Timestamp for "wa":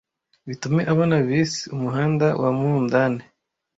2.41-2.49